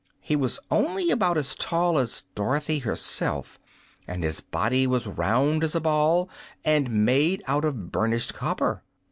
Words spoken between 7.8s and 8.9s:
burnished copper.